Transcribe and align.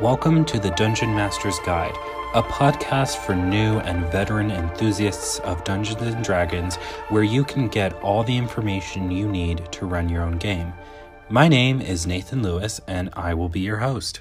Welcome 0.00 0.46
to 0.46 0.58
the 0.58 0.70
Dungeon 0.70 1.14
Master's 1.14 1.58
Guide, 1.58 1.94
a 2.32 2.42
podcast 2.42 3.18
for 3.18 3.34
new 3.34 3.80
and 3.80 4.10
veteran 4.10 4.50
enthusiasts 4.50 5.40
of 5.40 5.62
Dungeons 5.62 6.00
and 6.00 6.24
Dragons 6.24 6.76
where 7.10 7.22
you 7.22 7.44
can 7.44 7.68
get 7.68 7.92
all 8.02 8.24
the 8.24 8.34
information 8.34 9.10
you 9.10 9.28
need 9.28 9.70
to 9.72 9.84
run 9.84 10.08
your 10.08 10.22
own 10.22 10.38
game. 10.38 10.72
My 11.28 11.48
name 11.48 11.82
is 11.82 12.06
Nathan 12.06 12.42
Lewis, 12.42 12.80
and 12.86 13.10
I 13.12 13.34
will 13.34 13.50
be 13.50 13.60
your 13.60 13.76
host. 13.76 14.20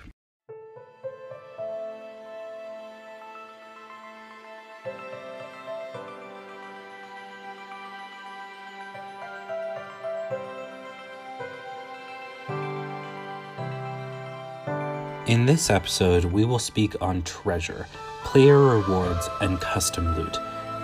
In 15.30 15.46
this 15.46 15.70
episode, 15.70 16.26
we 16.26 16.44
will 16.44 16.58
speak 16.58 17.00
on 17.02 17.22
treasure, 17.22 17.86
player 18.24 18.58
rewards, 18.58 19.30
and 19.42 19.62
custom 19.62 20.16
loot. 20.16 20.40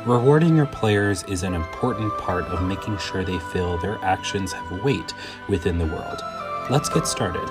Rewarding 0.06 0.56
your 0.56 0.68
players 0.68 1.24
is 1.24 1.42
an 1.42 1.56
important 1.56 2.16
part 2.20 2.44
of 2.46 2.62
making 2.62 3.00
sure 3.00 3.24
they 3.24 3.40
feel 3.40 3.80
their 3.80 3.98
actions 4.06 4.54
have 4.54 4.84
weight 4.84 5.16
within 5.50 5.80
the 5.80 5.88
world. 5.88 6.22
Let's 6.70 6.90
get 6.90 7.08
started. 7.08 7.50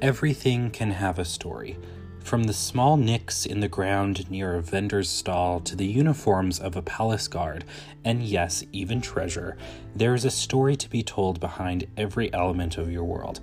Everything 0.00 0.70
can 0.70 0.90
have 0.90 1.18
a 1.18 1.26
story. 1.26 1.76
From 2.20 2.44
the 2.44 2.52
small 2.52 2.96
nicks 2.96 3.44
in 3.44 3.58
the 3.58 3.68
ground 3.68 4.30
near 4.30 4.54
a 4.54 4.62
vendor's 4.62 5.08
stall 5.08 5.58
to 5.60 5.74
the 5.74 5.86
uniforms 5.86 6.60
of 6.60 6.76
a 6.76 6.82
palace 6.82 7.26
guard, 7.26 7.64
and 8.04 8.22
yes, 8.22 8.62
even 8.72 9.00
treasure, 9.00 9.56
there 9.96 10.14
is 10.14 10.24
a 10.24 10.30
story 10.30 10.76
to 10.76 10.88
be 10.88 11.02
told 11.02 11.40
behind 11.40 11.88
every 11.96 12.32
element 12.32 12.78
of 12.78 12.92
your 12.92 13.02
world. 13.02 13.40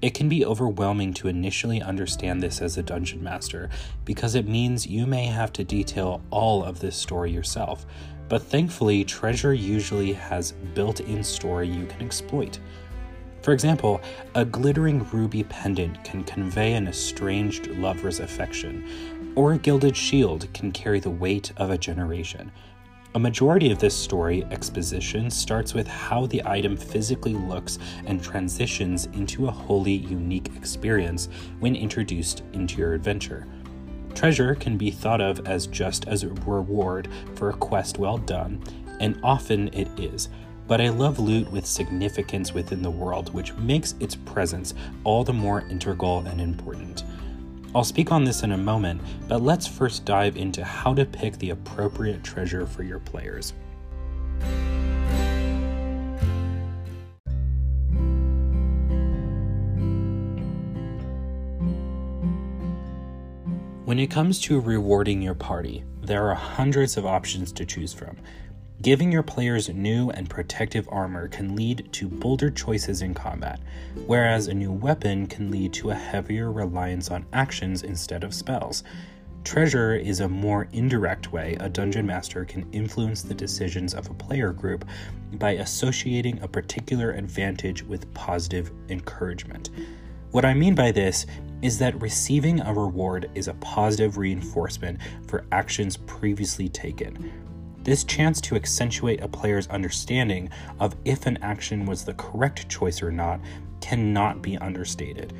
It 0.00 0.14
can 0.14 0.28
be 0.28 0.44
overwhelming 0.44 1.12
to 1.14 1.28
initially 1.28 1.82
understand 1.82 2.42
this 2.42 2.62
as 2.62 2.78
a 2.78 2.82
dungeon 2.82 3.22
master, 3.22 3.68
because 4.04 4.34
it 4.34 4.48
means 4.48 4.86
you 4.86 5.06
may 5.06 5.26
have 5.26 5.52
to 5.54 5.64
detail 5.64 6.22
all 6.30 6.64
of 6.64 6.80
this 6.80 6.96
story 6.96 7.30
yourself. 7.30 7.84
But 8.28 8.42
thankfully, 8.42 9.04
treasure 9.04 9.52
usually 9.52 10.14
has 10.14 10.52
built 10.74 11.00
in 11.00 11.22
story 11.22 11.68
you 11.68 11.84
can 11.86 12.02
exploit. 12.02 12.58
For 13.44 13.52
example, 13.52 14.00
a 14.34 14.46
glittering 14.46 15.06
ruby 15.12 15.44
pendant 15.44 16.02
can 16.02 16.24
convey 16.24 16.72
an 16.72 16.88
estranged 16.88 17.66
lover's 17.66 18.20
affection, 18.20 19.34
or 19.34 19.52
a 19.52 19.58
gilded 19.58 19.94
shield 19.94 20.48
can 20.54 20.72
carry 20.72 20.98
the 20.98 21.10
weight 21.10 21.52
of 21.58 21.68
a 21.68 21.76
generation. 21.76 22.50
A 23.14 23.18
majority 23.18 23.70
of 23.70 23.78
this 23.78 23.94
story 23.94 24.44
exposition 24.50 25.30
starts 25.30 25.74
with 25.74 25.86
how 25.86 26.24
the 26.24 26.42
item 26.46 26.74
physically 26.74 27.34
looks 27.34 27.78
and 28.06 28.24
transitions 28.24 29.04
into 29.12 29.46
a 29.46 29.50
wholly 29.50 29.92
unique 29.92 30.50
experience 30.56 31.28
when 31.60 31.76
introduced 31.76 32.44
into 32.54 32.78
your 32.78 32.94
adventure. 32.94 33.46
Treasure 34.14 34.54
can 34.54 34.78
be 34.78 34.90
thought 34.90 35.20
of 35.20 35.46
as 35.46 35.66
just 35.66 36.08
as 36.08 36.22
a 36.22 36.30
reward 36.30 37.08
for 37.34 37.50
a 37.50 37.56
quest 37.56 37.98
well 37.98 38.16
done, 38.16 38.58
and 39.00 39.20
often 39.22 39.68
it 39.74 39.88
is 40.00 40.30
but 40.66 40.80
I 40.80 40.88
love 40.88 41.18
loot 41.18 41.50
with 41.50 41.66
significance 41.66 42.52
within 42.52 42.82
the 42.82 42.90
world, 42.90 43.32
which 43.34 43.54
makes 43.54 43.94
its 44.00 44.14
presence 44.14 44.74
all 45.04 45.24
the 45.24 45.32
more 45.32 45.62
integral 45.68 46.20
and 46.26 46.40
important. 46.40 47.04
I'll 47.74 47.84
speak 47.84 48.12
on 48.12 48.24
this 48.24 48.42
in 48.42 48.52
a 48.52 48.56
moment, 48.56 49.00
but 49.28 49.42
let's 49.42 49.66
first 49.66 50.04
dive 50.04 50.36
into 50.36 50.64
how 50.64 50.94
to 50.94 51.04
pick 51.04 51.38
the 51.38 51.50
appropriate 51.50 52.22
treasure 52.22 52.66
for 52.66 52.82
your 52.82 53.00
players. 53.00 53.52
When 63.84 63.98
it 63.98 64.10
comes 64.10 64.40
to 64.42 64.60
rewarding 64.60 65.20
your 65.20 65.34
party, 65.34 65.84
there 66.00 66.30
are 66.30 66.34
hundreds 66.34 66.96
of 66.96 67.04
options 67.04 67.52
to 67.52 67.66
choose 67.66 67.92
from, 67.92 68.16
Giving 68.84 69.10
your 69.10 69.22
players 69.22 69.70
new 69.70 70.10
and 70.10 70.28
protective 70.28 70.86
armor 70.92 71.26
can 71.28 71.56
lead 71.56 71.88
to 71.92 72.06
bolder 72.06 72.50
choices 72.50 73.00
in 73.00 73.14
combat, 73.14 73.58
whereas 74.04 74.48
a 74.48 74.52
new 74.52 74.70
weapon 74.70 75.26
can 75.26 75.50
lead 75.50 75.72
to 75.72 75.88
a 75.88 75.94
heavier 75.94 76.52
reliance 76.52 77.10
on 77.10 77.24
actions 77.32 77.82
instead 77.82 78.22
of 78.24 78.34
spells. 78.34 78.84
Treasure 79.42 79.94
is 79.94 80.20
a 80.20 80.28
more 80.28 80.68
indirect 80.72 81.32
way 81.32 81.56
a 81.60 81.68
dungeon 81.70 82.04
master 82.04 82.44
can 82.44 82.70
influence 82.72 83.22
the 83.22 83.32
decisions 83.32 83.94
of 83.94 84.10
a 84.10 84.14
player 84.14 84.52
group 84.52 84.84
by 85.38 85.52
associating 85.52 86.38
a 86.42 86.48
particular 86.48 87.12
advantage 87.12 87.82
with 87.82 88.12
positive 88.12 88.70
encouragement. 88.90 89.70
What 90.32 90.44
I 90.44 90.52
mean 90.52 90.74
by 90.74 90.92
this 90.92 91.24
is 91.62 91.78
that 91.78 91.98
receiving 92.02 92.60
a 92.60 92.74
reward 92.74 93.30
is 93.34 93.48
a 93.48 93.54
positive 93.54 94.18
reinforcement 94.18 94.98
for 95.26 95.46
actions 95.52 95.96
previously 95.96 96.68
taken. 96.68 97.32
This 97.84 98.02
chance 98.02 98.40
to 98.40 98.56
accentuate 98.56 99.20
a 99.20 99.28
player's 99.28 99.68
understanding 99.68 100.48
of 100.80 100.96
if 101.04 101.26
an 101.26 101.38
action 101.42 101.84
was 101.84 102.02
the 102.02 102.14
correct 102.14 102.66
choice 102.70 103.02
or 103.02 103.12
not 103.12 103.40
cannot 103.82 104.40
be 104.40 104.56
understated. 104.56 105.34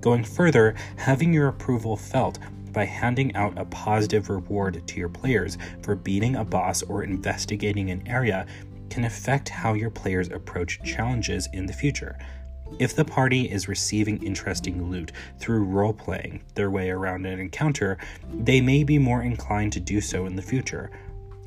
Going 0.00 0.24
further, 0.24 0.74
having 0.96 1.34
your 1.34 1.48
approval 1.48 1.98
felt 1.98 2.38
by 2.72 2.86
handing 2.86 3.36
out 3.36 3.58
a 3.58 3.66
positive 3.66 4.30
reward 4.30 4.82
to 4.86 4.98
your 4.98 5.10
players 5.10 5.58
for 5.82 5.94
beating 5.94 6.36
a 6.36 6.44
boss 6.44 6.82
or 6.82 7.02
investigating 7.02 7.90
an 7.90 8.02
area 8.08 8.46
can 8.88 9.04
affect 9.04 9.50
how 9.50 9.74
your 9.74 9.90
players 9.90 10.30
approach 10.30 10.80
challenges 10.82 11.50
in 11.52 11.66
the 11.66 11.72
future. 11.72 12.18
If 12.78 12.96
the 12.96 13.04
party 13.04 13.50
is 13.50 13.68
receiving 13.68 14.22
interesting 14.22 14.90
loot 14.90 15.12
through 15.38 15.64
role 15.64 15.92
playing 15.92 16.44
their 16.54 16.70
way 16.70 16.88
around 16.88 17.26
an 17.26 17.40
encounter, 17.40 17.98
they 18.32 18.62
may 18.62 18.84
be 18.84 18.98
more 18.98 19.22
inclined 19.22 19.74
to 19.74 19.80
do 19.80 20.00
so 20.00 20.24
in 20.24 20.36
the 20.36 20.42
future. 20.42 20.90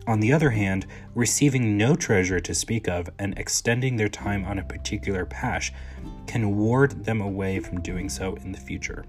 On 0.05 0.19
the 0.19 0.33
other 0.33 0.49
hand, 0.49 0.85
receiving 1.15 1.77
no 1.77 1.95
treasure 1.95 2.41
to 2.41 2.53
speak 2.53 2.89
of 2.89 3.09
and 3.17 3.37
extending 3.39 3.95
their 3.95 4.09
time 4.09 4.43
on 4.43 4.59
a 4.59 4.63
particular 4.63 5.25
pash 5.25 5.71
can 6.27 6.57
ward 6.57 7.05
them 7.05 7.21
away 7.21 7.59
from 7.59 7.79
doing 7.79 8.09
so 8.09 8.35
in 8.35 8.51
the 8.51 8.59
future. 8.59 9.05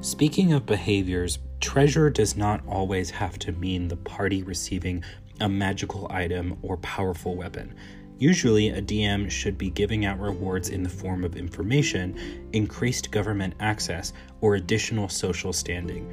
Speaking 0.00 0.52
of 0.52 0.66
behaviors, 0.66 1.38
treasure 1.60 2.10
does 2.10 2.36
not 2.36 2.66
always 2.66 3.10
have 3.10 3.38
to 3.40 3.52
mean 3.52 3.88
the 3.88 3.96
party 3.96 4.42
receiving 4.42 5.04
a 5.40 5.48
magical 5.48 6.08
item 6.10 6.58
or 6.62 6.76
powerful 6.78 7.36
weapon. 7.36 7.74
Usually, 8.20 8.68
a 8.68 8.82
DM 8.82 9.30
should 9.30 9.56
be 9.56 9.70
giving 9.70 10.04
out 10.04 10.20
rewards 10.20 10.68
in 10.68 10.82
the 10.82 10.90
form 10.90 11.24
of 11.24 11.36
information, 11.36 12.48
increased 12.52 13.10
government 13.10 13.54
access, 13.60 14.12
or 14.42 14.56
additional 14.56 15.08
social 15.08 15.54
standing. 15.54 16.06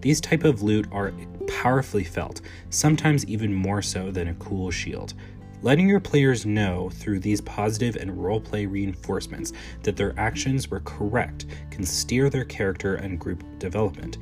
These 0.00 0.20
type 0.20 0.44
of 0.44 0.62
loot 0.62 0.86
are 0.92 1.12
powerfully 1.48 2.04
felt, 2.04 2.40
sometimes 2.70 3.26
even 3.26 3.52
more 3.52 3.82
so 3.82 4.12
than 4.12 4.28
a 4.28 4.34
cool 4.34 4.70
shield. 4.70 5.14
Letting 5.62 5.88
your 5.88 5.98
players 5.98 6.46
know 6.46 6.88
through 6.88 7.18
these 7.18 7.40
positive 7.40 7.96
and 7.96 8.12
roleplay 8.12 8.70
reinforcements 8.70 9.52
that 9.82 9.96
their 9.96 10.14
actions 10.16 10.70
were 10.70 10.80
correct 10.80 11.46
can 11.72 11.84
steer 11.84 12.30
their 12.30 12.44
character 12.44 12.94
and 12.94 13.18
group 13.18 13.42
development. 13.58 14.18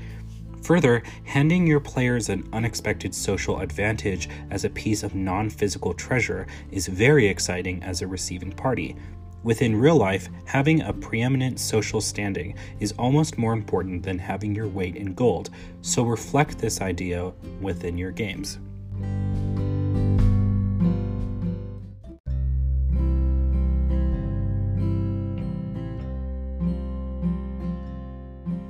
Further, 0.68 1.02
handing 1.24 1.66
your 1.66 1.80
players 1.80 2.28
an 2.28 2.46
unexpected 2.52 3.14
social 3.14 3.60
advantage 3.60 4.28
as 4.50 4.66
a 4.66 4.68
piece 4.68 5.02
of 5.02 5.14
non 5.14 5.48
physical 5.48 5.94
treasure 5.94 6.46
is 6.70 6.88
very 6.88 7.26
exciting 7.26 7.82
as 7.82 8.02
a 8.02 8.06
receiving 8.06 8.52
party. 8.52 8.94
Within 9.42 9.74
real 9.74 9.96
life, 9.96 10.28
having 10.44 10.82
a 10.82 10.92
preeminent 10.92 11.58
social 11.58 12.02
standing 12.02 12.54
is 12.80 12.92
almost 12.98 13.38
more 13.38 13.54
important 13.54 14.02
than 14.02 14.18
having 14.18 14.54
your 14.54 14.68
weight 14.68 14.96
in 14.96 15.14
gold, 15.14 15.48
so 15.80 16.02
reflect 16.02 16.58
this 16.58 16.82
idea 16.82 17.32
within 17.62 17.96
your 17.96 18.10
games. 18.10 18.58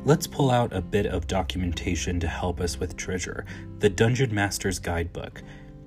Let's 0.08 0.26
pull 0.26 0.50
out 0.50 0.72
a 0.72 0.80
bit 0.80 1.04
of 1.04 1.26
documentation 1.26 2.18
to 2.20 2.26
help 2.26 2.62
us 2.62 2.80
with 2.80 2.96
treasure 2.96 3.44
the 3.80 3.90
Dungeon 3.90 4.34
Master's 4.34 4.78
Guidebook. 4.78 5.42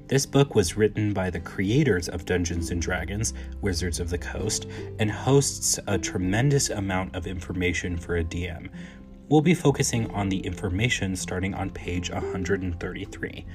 This 0.06 0.27
book 0.27 0.53
was 0.53 0.77
written 0.77 1.12
by 1.12 1.31
the 1.31 1.39
creators 1.39 2.07
of 2.07 2.25
Dungeons 2.25 2.69
and 2.69 2.79
Dragons, 2.79 3.33
Wizards 3.62 4.00
of 4.00 4.12
the 4.12 4.19
Coast, 4.19 4.68
and 5.00 5.09
hosts 5.09 5.79
a 5.88 5.97
tremendous 5.97 6.69
amount 6.69 7.15
of 7.15 7.25
information 7.25 7.97
for 7.97 8.18
a 8.18 8.23
DM. 8.23 8.69
We'll 9.27 9.41
be 9.41 9.56
focusing 9.56 10.07
on 10.12 10.29
the 10.29 10.41
information 10.41 11.15
starting 11.15 11.56
on 11.56 11.71
page 11.71 12.12
133. 12.12 13.45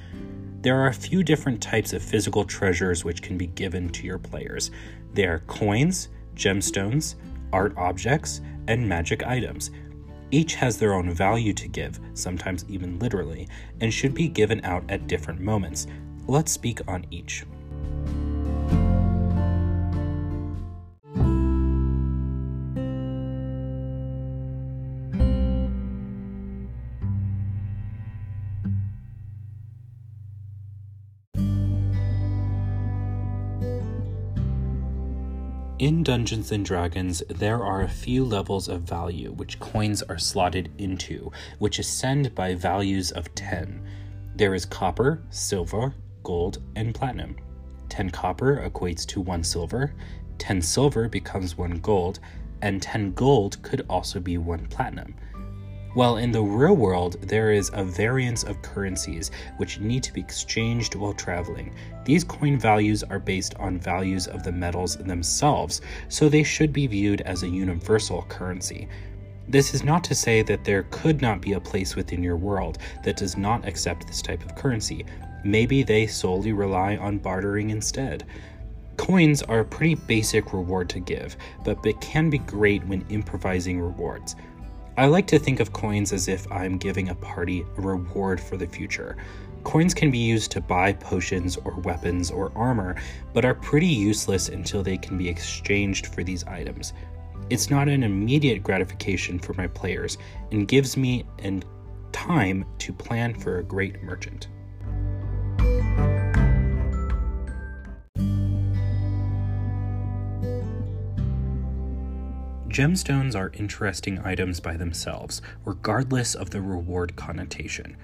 There 0.63 0.75
are 0.77 0.87
a 0.87 0.93
few 0.93 1.23
different 1.23 1.61
types 1.61 1.93
of 1.93 2.03
physical 2.03 2.43
treasures 2.43 3.05
which 3.05 3.21
can 3.21 3.37
be 3.37 3.47
given 3.47 3.87
to 3.91 4.05
your 4.05 4.19
players. 4.19 4.71
They 5.13 5.27
are 5.27 5.43
coins, 5.47 6.09
gemstones, 6.35 7.15
art 7.53 7.73
objects, 7.77 8.41
and 8.67 8.85
magic 8.89 9.25
items. 9.25 9.71
Each 10.29 10.55
has 10.55 10.77
their 10.77 10.93
own 10.93 11.11
value 11.11 11.53
to 11.53 11.67
give, 11.67 11.99
sometimes 12.13 12.65
even 12.67 12.99
literally, 12.99 13.47
and 13.79 13.93
should 13.93 14.13
be 14.13 14.27
given 14.27 14.63
out 14.63 14.83
at 14.89 15.07
different 15.07 15.39
moments. 15.39 15.87
Let's 16.27 16.51
speak 16.51 16.81
on 16.87 17.05
each. 17.11 17.45
In 35.87 36.03
Dungeons 36.03 36.51
and 36.51 36.65
Dragons, 36.65 37.23
there 37.29 37.63
are 37.63 37.81
a 37.81 37.87
few 37.87 38.25
levels 38.25 38.67
of 38.67 38.81
value 38.81 39.31
which 39.31 39.57
coins 39.61 40.03
are 40.03 40.17
slotted 40.17 40.69
into, 40.77 41.31
which 41.59 41.79
ascend 41.79 42.35
by 42.35 42.55
values 42.55 43.13
of 43.13 43.33
10. 43.35 43.87
There 44.35 44.53
is 44.53 44.65
copper, 44.65 45.23
silver, 45.29 45.95
gold, 46.23 46.61
and 46.75 46.93
platinum. 46.93 47.37
10 47.87 48.09
copper 48.09 48.69
equates 48.69 49.05
to 49.05 49.21
1 49.21 49.45
silver, 49.45 49.93
10 50.39 50.61
silver 50.61 51.07
becomes 51.07 51.57
1 51.57 51.79
gold, 51.79 52.19
and 52.61 52.81
10 52.81 53.13
gold 53.13 53.63
could 53.63 53.85
also 53.89 54.19
be 54.19 54.37
1 54.37 54.67
platinum. 54.67 55.15
While 55.97 56.17
in 56.17 56.31
the 56.31 56.43
real 56.43 56.75
world, 56.75 57.19
there 57.21 57.51
is 57.51 57.71
a 57.73 57.83
variance 57.83 58.43
of 58.43 58.61
currencies 58.61 59.31
which 59.57 59.79
need 59.79 60.03
to 60.03 60.13
be 60.13 60.21
exchanged 60.21 60.93
while 60.93 61.11
traveling. 61.11 61.73
These 62.05 62.23
coin 62.23 62.59
values 62.59 63.01
are 63.01 63.17
based 63.17 63.55
on 63.55 63.79
values 63.79 64.27
of 64.27 64.43
the 64.43 64.51
metals 64.51 64.97
themselves, 64.97 65.81
so 66.07 66.29
they 66.29 66.43
should 66.43 66.71
be 66.71 66.85
viewed 66.85 67.21
as 67.21 67.41
a 67.41 67.49
universal 67.49 68.21
currency. 68.29 68.87
This 69.47 69.73
is 69.73 69.83
not 69.83 70.03
to 70.03 70.13
say 70.13 70.43
that 70.43 70.63
there 70.63 70.83
could 70.91 71.19
not 71.19 71.41
be 71.41 71.53
a 71.53 71.59
place 71.59 71.95
within 71.95 72.21
your 72.21 72.37
world 72.37 72.77
that 73.03 73.17
does 73.17 73.35
not 73.35 73.67
accept 73.67 74.05
this 74.05 74.21
type 74.21 74.45
of 74.45 74.53
currency. 74.53 75.03
Maybe 75.43 75.81
they 75.81 76.05
solely 76.05 76.53
rely 76.53 76.97
on 76.97 77.17
bartering 77.17 77.71
instead. 77.71 78.23
Coins 78.97 79.41
are 79.41 79.61
a 79.61 79.65
pretty 79.65 79.95
basic 79.95 80.53
reward 80.53 80.89
to 80.89 80.99
give, 80.99 81.37
but 81.65 81.83
it 81.87 81.99
can 82.01 82.29
be 82.29 82.37
great 82.37 82.85
when 82.85 83.03
improvising 83.09 83.81
rewards. 83.81 84.35
I 84.97 85.05
like 85.05 85.27
to 85.27 85.37
think 85.37 85.59
of 85.59 85.73
coins 85.73 86.11
as 86.11 86.27
if 86.27 86.51
I'm 86.51 86.79
giving 86.79 87.09
a 87.09 87.15
party 87.15 87.63
a 87.77 87.81
reward 87.81 88.41
for 88.41 88.57
the 88.57 88.65
future. 88.65 89.15
Coins 89.63 89.93
can 89.93 90.09
be 90.09 90.17
used 90.17 90.49
to 90.53 90.61
buy 90.61 90.91
potions 90.93 91.55
or 91.55 91.75
weapons 91.81 92.31
or 92.31 92.51
armor, 92.55 92.95
but 93.31 93.45
are 93.45 93.53
pretty 93.53 93.85
useless 93.85 94.49
until 94.49 94.81
they 94.81 94.97
can 94.97 95.15
be 95.15 95.29
exchanged 95.29 96.07
for 96.07 96.23
these 96.23 96.43
items. 96.45 96.93
It's 97.51 97.69
not 97.69 97.87
an 97.87 98.01
immediate 98.01 98.63
gratification 98.63 99.37
for 99.37 99.53
my 99.53 99.67
players 99.67 100.17
and 100.51 100.67
gives 100.67 100.97
me 100.97 101.25
an 101.43 101.63
time 102.11 102.65
to 102.79 102.91
plan 102.91 103.35
for 103.35 103.59
a 103.59 103.63
great 103.63 104.01
merchant. 104.01 104.47
Gemstones 112.69 113.33
are 113.33 113.51
interesting 113.53 114.19
items 114.19 114.59
by 114.59 114.75
themselves, 114.75 115.41
regardless 115.63 116.35
of 116.35 116.49
the 116.49 116.61
reward 116.61 117.15
connotation. 117.15 117.95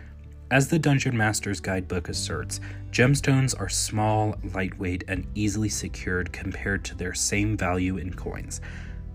As 0.49 0.69
the 0.69 0.79
Dungeon 0.79 1.17
Master's 1.17 1.59
Guidebook 1.59 2.07
asserts, 2.07 2.61
gemstones 2.89 3.59
are 3.59 3.67
small, 3.67 4.35
lightweight, 4.53 5.03
and 5.09 5.27
easily 5.35 5.67
secured 5.67 6.31
compared 6.31 6.85
to 6.85 6.95
their 6.95 7.13
same 7.13 7.57
value 7.57 7.97
in 7.97 8.13
coins. 8.13 8.61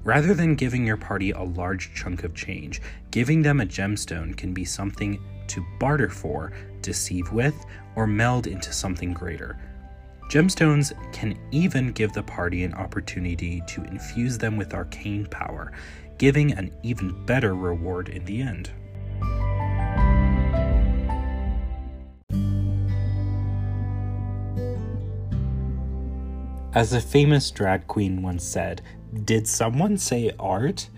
Rather 0.04 0.34
than 0.34 0.54
giving 0.54 0.86
your 0.86 0.96
party 0.96 1.30
a 1.30 1.42
large 1.42 1.94
chunk 1.94 2.24
of 2.24 2.34
change, 2.34 2.82
giving 3.10 3.40
them 3.40 3.60
a 3.60 3.66
gemstone 3.66 4.36
can 4.36 4.52
be 4.52 4.64
something 4.64 5.18
to 5.46 5.64
barter 5.80 6.10
for, 6.10 6.52
deceive 6.82 7.32
with, 7.32 7.54
or 7.96 8.06
meld 8.06 8.46
into 8.46 8.72
something 8.72 9.14
greater. 9.14 9.58
Gemstones 10.28 10.92
can 11.10 11.38
even 11.52 11.92
give 11.92 12.12
the 12.12 12.22
party 12.22 12.62
an 12.64 12.74
opportunity 12.74 13.62
to 13.66 13.82
infuse 13.84 14.36
them 14.36 14.58
with 14.58 14.74
arcane 14.74 15.24
power, 15.24 15.72
giving 16.18 16.52
an 16.52 16.70
even 16.82 17.24
better 17.24 17.54
reward 17.54 18.10
in 18.10 18.26
the 18.26 18.42
end. 18.42 18.70
As 26.74 26.92
a 26.92 27.00
famous 27.00 27.50
drag 27.50 27.86
queen 27.86 28.20
once 28.20 28.44
said, 28.44 28.82
Did 29.24 29.48
someone 29.48 29.96
say 29.96 30.32
art? 30.38 30.90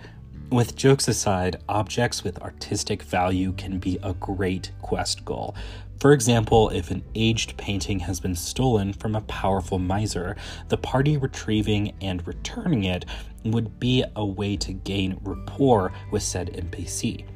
With 0.50 0.74
jokes 0.74 1.06
aside, 1.06 1.62
objects 1.68 2.24
with 2.24 2.42
artistic 2.42 3.04
value 3.04 3.52
can 3.52 3.78
be 3.78 3.98
a 4.02 4.14
great 4.14 4.72
quest 4.82 5.24
goal, 5.24 5.54
for 6.00 6.14
example, 6.14 6.70
if 6.70 6.90
an 6.90 7.04
aged 7.14 7.58
painting 7.58 7.98
has 8.00 8.20
been 8.20 8.34
stolen 8.34 8.94
from 8.94 9.14
a 9.14 9.20
powerful 9.20 9.78
miser, 9.78 10.34
the 10.68 10.78
party 10.78 11.18
retrieving 11.18 11.92
and 12.00 12.26
returning 12.26 12.84
it 12.84 13.04
would 13.44 13.78
be 13.78 14.02
a 14.16 14.24
way 14.24 14.56
to 14.56 14.72
gain 14.72 15.20
rapport 15.22 15.92
with 16.10 16.22
said 16.22 16.54
NPC. 16.54 17.26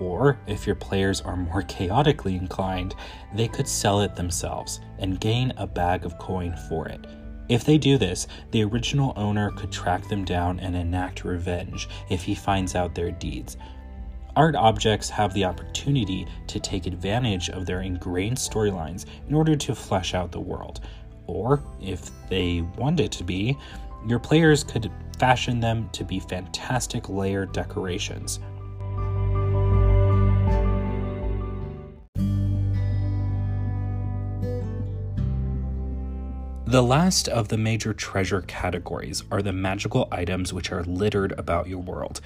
Or, 0.00 0.38
if 0.46 0.66
your 0.66 0.76
players 0.76 1.20
are 1.20 1.36
more 1.36 1.60
chaotically 1.68 2.36
inclined, 2.36 2.94
they 3.34 3.48
could 3.48 3.68
sell 3.68 4.00
it 4.00 4.16
themselves 4.16 4.80
and 4.98 5.20
gain 5.20 5.52
a 5.58 5.66
bag 5.66 6.06
of 6.06 6.16
coin 6.16 6.56
for 6.70 6.88
it. 6.88 7.06
If 7.48 7.64
they 7.64 7.78
do 7.78 7.96
this, 7.96 8.26
the 8.50 8.64
original 8.64 9.12
owner 9.16 9.50
could 9.52 9.70
track 9.70 10.08
them 10.08 10.24
down 10.24 10.58
and 10.60 10.74
enact 10.74 11.24
revenge 11.24 11.88
if 12.10 12.22
he 12.22 12.34
finds 12.34 12.74
out 12.74 12.94
their 12.94 13.12
deeds, 13.12 13.56
art 14.36 14.54
objects 14.54 15.08
have 15.08 15.32
the 15.32 15.44
opportunity 15.44 16.26
to 16.46 16.60
take 16.60 16.86
advantage 16.86 17.48
of 17.48 17.64
their 17.64 17.80
ingrained 17.80 18.36
storylines 18.36 19.06
in 19.28 19.34
order 19.34 19.56
to 19.56 19.74
flesh 19.74 20.14
out 20.14 20.30
the 20.30 20.38
world. 20.38 20.80
Or, 21.26 21.62
if 21.80 22.10
they 22.28 22.60
want 22.76 23.00
it 23.00 23.10
to 23.12 23.24
be, 23.24 23.56
your 24.06 24.18
players 24.18 24.62
could 24.62 24.92
fashion 25.18 25.58
them 25.58 25.88
to 25.92 26.04
be 26.04 26.20
fantastic 26.20 27.08
layer 27.08 27.46
decorations. 27.46 28.38
The 36.68 36.82
last 36.82 37.28
of 37.28 37.46
the 37.46 37.56
major 37.56 37.94
treasure 37.94 38.42
categories 38.42 39.22
are 39.30 39.40
the 39.40 39.52
magical 39.52 40.08
items 40.10 40.52
which 40.52 40.72
are 40.72 40.82
littered 40.82 41.30
about 41.38 41.68
your 41.68 41.78
world. 41.78 42.20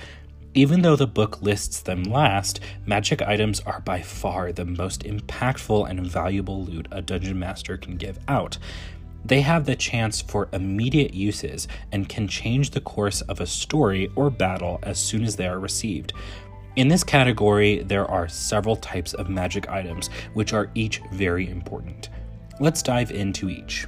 Even 0.54 0.80
though 0.80 0.96
the 0.96 1.06
book 1.06 1.42
lists 1.42 1.82
them 1.82 2.04
last, 2.04 2.58
magic 2.86 3.20
items 3.20 3.60
are 3.60 3.82
by 3.82 4.00
far 4.00 4.50
the 4.50 4.64
most 4.64 5.02
impactful 5.02 5.90
and 5.90 6.06
valuable 6.06 6.64
loot 6.64 6.88
a 6.90 7.02
dungeon 7.02 7.38
master 7.38 7.76
can 7.76 7.98
give 7.98 8.18
out. 8.28 8.56
They 9.26 9.42
have 9.42 9.66
the 9.66 9.76
chance 9.76 10.22
for 10.22 10.48
immediate 10.54 11.12
uses 11.12 11.68
and 11.92 12.08
can 12.08 12.26
change 12.26 12.70
the 12.70 12.80
course 12.80 13.20
of 13.20 13.42
a 13.42 13.46
story 13.46 14.10
or 14.16 14.30
battle 14.30 14.78
as 14.82 14.98
soon 14.98 15.22
as 15.22 15.36
they 15.36 15.48
are 15.48 15.60
received. 15.60 16.14
In 16.76 16.88
this 16.88 17.04
category, 17.04 17.82
there 17.82 18.10
are 18.10 18.26
several 18.26 18.76
types 18.76 19.12
of 19.12 19.28
magic 19.28 19.68
items, 19.68 20.08
which 20.32 20.54
are 20.54 20.70
each 20.74 21.02
very 21.12 21.46
important. 21.50 22.08
Let's 22.58 22.82
dive 22.82 23.10
into 23.10 23.50
each. 23.50 23.86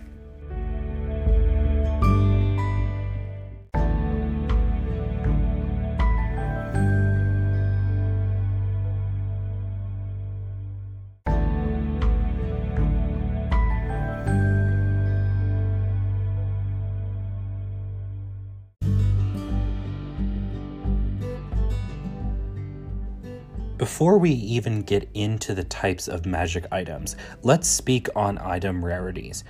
Before 24.03 24.19
we 24.19 24.33
even 24.33 24.83
get 24.83 25.09
into 25.15 25.55
the 25.55 25.63
types 25.63 26.09
of 26.09 26.27
magic 26.27 26.67
items, 26.73 27.15
let's 27.45 27.69
speak 27.69 28.09
on 28.17 28.37
item 28.39 28.85
rarities. 28.85 29.45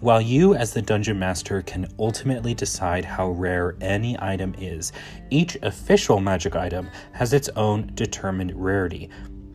While 0.00 0.20
you, 0.20 0.54
as 0.54 0.74
the 0.74 0.82
dungeon 0.82 1.18
master, 1.18 1.62
can 1.62 1.88
ultimately 1.98 2.52
decide 2.52 3.06
how 3.06 3.30
rare 3.30 3.76
any 3.80 4.14
item 4.20 4.54
is, 4.58 4.92
each 5.30 5.56
official 5.62 6.20
magic 6.20 6.54
item 6.54 6.90
has 7.12 7.32
its 7.32 7.48
own 7.56 7.92
determined 7.94 8.52
rarity. 8.54 9.08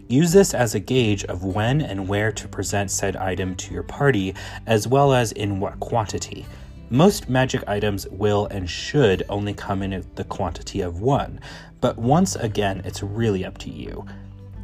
Use 0.07 0.31
this 0.31 0.55
as 0.55 0.73
a 0.73 0.79
gauge 0.79 1.25
of 1.25 1.43
when 1.43 1.81
and 1.81 2.07
where 2.07 2.31
to 2.31 2.47
present 2.47 2.89
said 2.89 3.15
item 3.17 3.53
to 3.57 3.71
your 3.71 3.83
party, 3.83 4.33
as 4.65 4.87
well 4.87 5.13
as 5.13 5.31
in 5.33 5.59
what 5.59 5.79
quantity. 5.79 6.43
Most 6.89 7.29
magic 7.29 7.63
items 7.67 8.07
will 8.07 8.47
and 8.47 8.67
should 8.67 9.21
only 9.29 9.53
come 9.53 9.83
in 9.83 10.03
the 10.15 10.23
quantity 10.23 10.81
of 10.81 11.01
one, 11.01 11.39
but 11.81 11.99
once 11.99 12.35
again, 12.35 12.81
it's 12.83 13.03
really 13.03 13.45
up 13.45 13.59
to 13.59 13.69
you. 13.69 14.07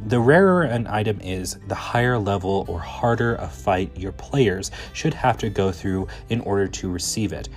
The 0.06 0.20
rarer 0.20 0.62
an 0.62 0.86
item 0.86 1.20
is, 1.20 1.58
the 1.66 1.74
higher 1.74 2.16
level 2.16 2.64
or 2.68 2.78
harder 2.78 3.34
a 3.34 3.48
fight 3.48 3.90
your 3.98 4.12
players 4.12 4.70
should 4.92 5.12
have 5.14 5.36
to 5.38 5.50
go 5.50 5.72
through 5.72 6.06
in 6.28 6.40
order 6.42 6.68
to 6.68 6.88
receive 6.92 7.32
it. 7.32 7.48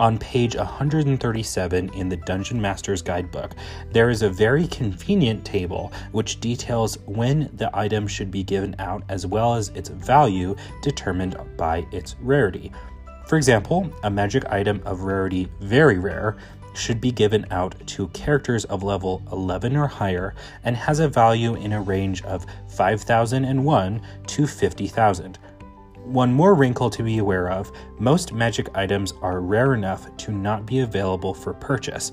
On 0.00 0.18
page 0.18 0.56
137 0.56 1.90
in 1.94 2.08
the 2.08 2.16
Dungeon 2.16 2.60
Master's 2.60 3.02
Guidebook, 3.02 3.54
there 3.92 4.10
is 4.10 4.22
a 4.22 4.28
very 4.28 4.66
convenient 4.66 5.44
table 5.44 5.92
which 6.10 6.40
details 6.40 6.98
when 7.06 7.50
the 7.52 7.70
item 7.72 8.08
should 8.08 8.32
be 8.32 8.42
given 8.42 8.74
out 8.80 9.04
as 9.08 9.24
well 9.24 9.54
as 9.54 9.68
its 9.68 9.88
value 9.90 10.56
determined 10.82 11.36
by 11.56 11.86
its 11.92 12.16
rarity. 12.20 12.72
For 13.28 13.36
example, 13.36 13.88
a 14.02 14.10
magic 14.10 14.44
item 14.46 14.82
of 14.84 15.02
rarity 15.02 15.48
very 15.60 16.00
rare 16.00 16.36
should 16.76 17.00
be 17.00 17.10
given 17.10 17.46
out 17.50 17.74
to 17.86 18.08
characters 18.08 18.64
of 18.66 18.82
level 18.82 19.22
11 19.32 19.76
or 19.76 19.86
higher 19.86 20.34
and 20.64 20.76
has 20.76 21.00
a 21.00 21.08
value 21.08 21.54
in 21.54 21.72
a 21.72 21.80
range 21.80 22.22
of 22.22 22.46
5001 22.68 24.02
to 24.26 24.46
50,000. 24.46 25.38
One 26.04 26.32
more 26.32 26.54
wrinkle 26.54 26.88
to 26.90 27.02
be 27.02 27.18
aware 27.18 27.50
of 27.50 27.72
most 27.98 28.32
magic 28.32 28.68
items 28.76 29.12
are 29.22 29.40
rare 29.40 29.74
enough 29.74 30.16
to 30.18 30.30
not 30.30 30.64
be 30.64 30.80
available 30.80 31.34
for 31.34 31.52
purchase. 31.52 32.12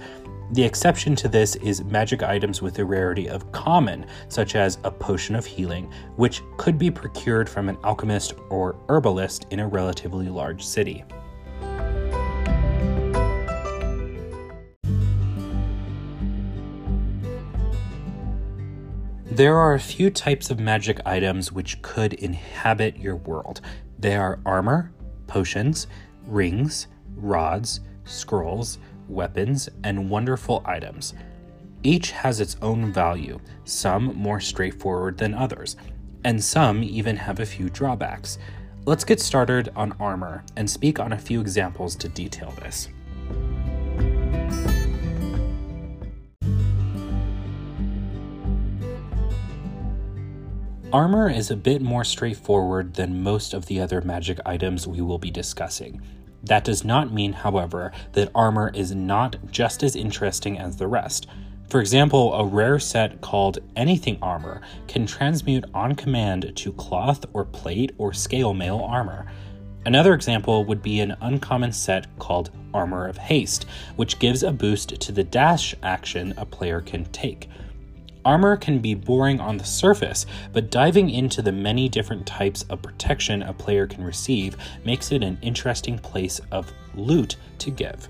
The 0.53 0.63
exception 0.63 1.15
to 1.17 1.27
this 1.27 1.55
is 1.57 1.83
magic 1.83 2.21
items 2.21 2.61
with 2.61 2.77
a 2.79 2.85
rarity 2.85 3.27
of 3.27 3.51
common, 3.51 4.05
such 4.29 4.55
as 4.55 4.77
a 4.83 4.91
potion 4.91 5.35
of 5.35 5.45
healing, 5.45 5.91
which 6.15 6.41
could 6.57 6.77
be 6.77 6.91
procured 6.91 7.49
from 7.49 7.69
an 7.69 7.77
alchemist 7.83 8.33
or 8.49 8.75
herbalist 8.89 9.45
in 9.51 9.59
a 9.59 9.67
relatively 9.67 10.27
large 10.27 10.63
city. 10.63 11.03
There 19.33 19.57
are 19.57 19.73
a 19.73 19.79
few 19.79 20.11
types 20.11 20.51
of 20.51 20.59
magic 20.59 20.99
items 21.07 21.51
which 21.51 21.81
could 21.81 22.13
inhabit 22.13 22.97
your 22.97 23.15
world. 23.15 23.61
They 23.97 24.15
are 24.15 24.39
armor, 24.45 24.91
potions, 25.25 25.87
rings, 26.27 26.85
rods, 27.15 27.79
scrolls, 28.03 28.77
weapons, 29.09 29.69
and 29.83 30.07
wonderful 30.07 30.61
items. 30.65 31.15
Each 31.81 32.11
has 32.11 32.41
its 32.41 32.57
own 32.61 32.93
value, 32.93 33.39
some 33.63 34.15
more 34.15 34.39
straightforward 34.39 35.17
than 35.17 35.33
others, 35.33 35.77
and 36.23 36.41
some 36.41 36.83
even 36.83 37.17
have 37.17 37.39
a 37.39 37.45
few 37.47 37.71
drawbacks. 37.71 38.37
Let's 38.85 39.03
get 39.03 39.19
started 39.19 39.71
on 39.75 39.95
armor 39.99 40.43
and 40.57 40.69
speak 40.69 40.99
on 40.99 41.11
a 41.11 41.17
few 41.17 41.41
examples 41.41 41.95
to 41.95 42.07
detail 42.07 42.51
this. 42.61 42.87
Armor 50.93 51.27
is 51.27 51.49
a 51.49 51.55
bit 51.55 51.81
more 51.81 52.03
straightforward 52.03 52.93
than 52.93 53.23
most 53.23 53.55
of 53.55 53.65
the 53.65 53.81
other 53.81 53.99
magic 54.01 54.39
items 54.45 54.85
we 54.85 55.01
will 55.01 55.17
be 55.17 55.31
discussing. 55.31 55.99
That 56.43 56.63
does 56.63 56.85
not 56.85 57.11
mean, 57.11 57.33
however, 57.33 57.91
that 58.11 58.29
armor 58.35 58.69
is 58.75 58.93
not 58.93 59.37
just 59.49 59.81
as 59.81 59.95
interesting 59.95 60.59
as 60.59 60.77
the 60.77 60.85
rest. 60.85 61.25
For 61.67 61.81
example, 61.81 62.35
a 62.35 62.45
rare 62.45 62.77
set 62.77 63.21
called 63.21 63.57
Anything 63.75 64.19
Armor 64.21 64.61
can 64.87 65.07
transmute 65.07 65.65
on 65.73 65.95
command 65.95 66.55
to 66.57 66.73
cloth 66.73 67.25
or 67.33 67.45
plate 67.45 67.93
or 67.97 68.13
scale 68.13 68.53
mail 68.53 68.77
armor. 68.77 69.25
Another 69.87 70.13
example 70.13 70.63
would 70.63 70.83
be 70.83 70.99
an 70.99 71.17
uncommon 71.21 71.71
set 71.71 72.05
called 72.19 72.51
Armor 72.71 73.07
of 73.07 73.17
Haste, 73.17 73.65
which 73.95 74.19
gives 74.19 74.43
a 74.43 74.51
boost 74.51 75.01
to 75.01 75.11
the 75.11 75.23
dash 75.23 75.73
action 75.81 76.35
a 76.37 76.45
player 76.45 76.81
can 76.81 77.05
take. 77.05 77.49
Armor 78.25 78.55
can 78.55 78.79
be 78.79 78.93
boring 78.93 79.39
on 79.39 79.57
the 79.57 79.65
surface, 79.65 80.25
but 80.53 80.71
diving 80.71 81.09
into 81.09 81.41
the 81.41 81.51
many 81.51 81.89
different 81.89 82.25
types 82.25 82.63
of 82.69 82.81
protection 82.81 83.43
a 83.43 83.53
player 83.53 83.85
can 83.85 84.03
receive 84.03 84.55
makes 84.85 85.11
it 85.11 85.23
an 85.23 85.37
interesting 85.41 85.99
place 85.99 86.39
of 86.51 86.71
loot 86.95 87.35
to 87.59 87.69
give. 87.69 88.07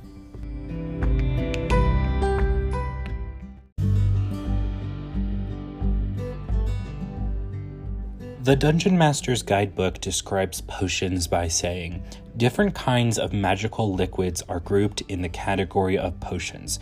The 8.44 8.58
Dungeon 8.58 8.98
Master's 8.98 9.42
Guidebook 9.42 10.02
describes 10.02 10.60
potions 10.60 11.28
by 11.28 11.48
saying, 11.48 12.04
Different 12.36 12.76
kinds 12.76 13.18
of 13.18 13.32
magical 13.32 13.94
liquids 13.94 14.44
are 14.50 14.60
grouped 14.60 15.02
in 15.08 15.22
the 15.22 15.30
category 15.30 15.98
of 15.98 16.20
potions 16.20 16.78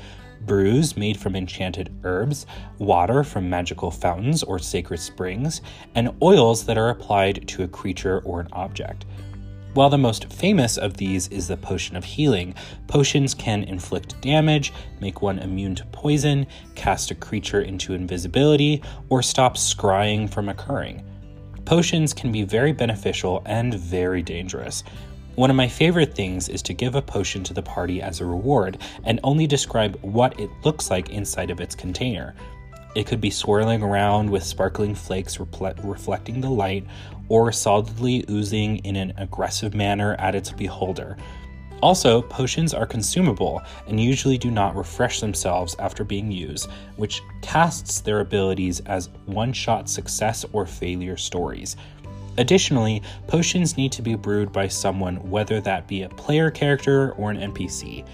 brews 0.46 0.98
made 0.98 1.18
from 1.18 1.36
enchanted 1.36 1.94
herbs, 2.04 2.46
water 2.78 3.24
from 3.24 3.50
magical 3.50 3.92
fountains 3.92 4.44
or 4.44 4.60
sacred 4.60 5.00
springs, 5.00 5.62
and 5.96 6.16
oils 6.22 6.66
that 6.66 6.78
are 6.78 6.90
applied 6.90 7.48
to 7.48 7.64
a 7.64 7.68
creature 7.68 8.20
or 8.26 8.42
an 8.42 8.48
object. 8.52 9.06
While 9.74 9.90
the 9.90 9.98
most 9.98 10.32
famous 10.34 10.78
of 10.78 10.98
these 10.98 11.30
is 11.30 11.48
the 11.48 11.56
potion 11.56 11.96
of 11.96 12.04
healing, 12.04 12.56
potions 12.88 13.34
can 13.34 13.64
inflict 13.64 14.20
damage, 14.22 14.74
make 15.00 15.22
one 15.22 15.40
immune 15.40 15.76
to 15.76 15.86
poison, 15.94 16.46
cast 16.76 17.10
a 17.10 17.16
creature 17.16 17.62
into 17.62 17.94
invisibility, 17.94 18.84
or 19.08 19.24
stop 19.24 19.56
scrying 19.56 20.30
from 20.30 20.50
occurring. 20.50 21.06
Potions 21.64 22.14
can 22.14 22.34
be 22.34 22.44
very 22.44 22.74
beneficial 22.74 23.44
and 23.46 23.74
very 23.74 24.22
dangerous. 24.22 24.84
One 25.42 25.50
of 25.50 25.56
my 25.56 25.68
favorite 25.68 26.14
things 26.14 26.50
is 26.50 26.62
to 26.62 26.74
give 26.76 26.94
a 26.94 27.02
potion 27.02 27.44
to 27.46 27.54
the 27.56 27.64
party 27.64 28.00
as 28.00 28.20
a 28.20 28.26
reward 28.28 28.78
and 29.06 29.20
only 29.24 29.48
describe 29.48 29.98
what 30.04 30.40
it 30.40 30.52
looks 30.64 30.92
like 30.92 31.10
inside 31.10 31.50
of 31.50 31.60
its 31.60 31.74
container. 31.74 32.36
It 32.94 33.08
could 33.08 33.20
be 33.20 33.32
swirling 33.32 33.82
around 33.82 34.30
with 34.30 34.44
sparkling 34.44 34.94
flakes 34.94 35.40
reflecting 35.40 36.42
the 36.42 36.50
light, 36.52 36.86
or 37.28 37.52
solidly 37.52 38.24
oozing 38.30 38.86
in 38.86 38.96
an 38.96 39.14
aggressive 39.18 39.74
manner 39.74 40.14
at 40.20 40.36
its 40.36 40.52
beholder. 40.52 41.18
Also, 41.82 42.22
potions 42.22 42.76
are 42.76 42.86
consumable 42.86 43.64
and 43.88 44.00
usually 44.00 44.38
do 44.38 44.52
not 44.52 44.76
refresh 44.76 45.22
themselves 45.22 45.76
after 45.80 46.04
being 46.04 46.32
used, 46.32 46.70
which 46.98 47.24
casts 47.42 48.00
their 48.02 48.20
abilities 48.20 48.80
as 48.82 49.10
one 49.26 49.54
shot 49.54 49.90
success 49.90 50.46
or 50.54 50.68
failure 50.68 51.18
stories. 51.18 51.78
Additionally, 52.38 53.02
potions 53.28 53.78
need 53.78 53.92
to 53.92 54.02
be 54.02 54.16
brewed 54.16 54.52
by 54.52 54.68
someone, 54.68 55.18
whether 55.30 55.60
that 55.62 55.88
be 55.88 56.04
a 56.04 56.10
player 56.10 56.50
character 56.50 57.12
or 57.14 57.32
an 57.32 57.54
NPC. 57.54 58.08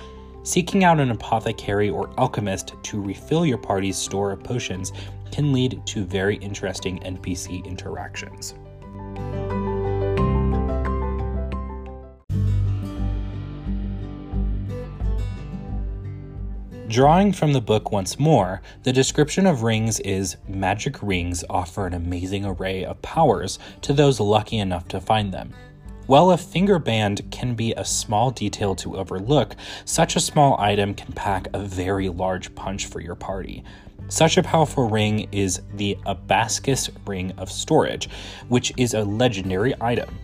Seeking 0.43 0.83
out 0.83 0.99
an 0.99 1.11
apothecary 1.11 1.89
or 1.89 2.09
alchemist 2.17 2.73
to 2.83 3.01
refill 3.01 3.45
your 3.45 3.57
party's 3.57 3.97
store 3.97 4.31
of 4.31 4.43
potions 4.43 4.93
can 5.31 5.51
lead 5.51 5.81
to 5.85 6.05
very 6.05 6.37
interesting 6.37 6.99
NPC 6.99 7.65
interactions. 7.65 8.55
Drawing 16.87 17.33
from 17.33 17.51
the 17.51 17.59
book 17.59 17.91
once 17.91 18.17
more, 18.17 18.61
the 18.83 18.93
description 18.93 19.45
of 19.45 19.63
rings 19.63 19.99
is 19.99 20.37
magic 20.47 21.03
rings 21.03 21.43
offer 21.49 21.85
an 21.85 21.93
amazing 21.93 22.45
array 22.45 22.85
of 22.85 23.01
powers 23.01 23.59
to 23.81 23.91
those 23.91 24.21
lucky 24.21 24.57
enough 24.57 24.87
to 24.87 25.01
find 25.01 25.33
them. 25.33 25.53
While 26.05 26.31
a 26.31 26.37
finger 26.37 26.79
band 26.79 27.29
can 27.29 27.55
be 27.55 27.73
a 27.73 27.83
small 27.83 28.31
detail 28.31 28.73
to 28.75 28.95
overlook, 28.95 29.57
such 29.83 30.15
a 30.15 30.21
small 30.21 30.57
item 30.61 30.93
can 30.93 31.11
pack 31.11 31.49
a 31.51 31.59
very 31.59 32.07
large 32.07 32.55
punch 32.55 32.85
for 32.85 33.01
your 33.01 33.15
party. 33.15 33.65
Such 34.07 34.37
a 34.37 34.43
powerful 34.43 34.89
ring 34.89 35.27
is 35.33 35.59
the 35.75 35.97
Abacus 36.05 36.89
Ring 37.05 37.33
of 37.37 37.51
Storage, 37.51 38.07
which 38.47 38.71
is 38.77 38.93
a 38.93 39.03
legendary 39.03 39.73
item. 39.81 40.17